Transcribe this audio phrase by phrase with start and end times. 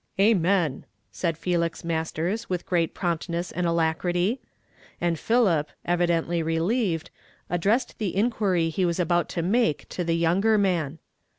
[0.19, 4.41] "Amen I" said Felix Masters with great prompt ness and alacrity;
[4.99, 7.11] and Philip, evidently relieved,
[7.51, 10.97] addressed the inquiry he was about to make to the younger man.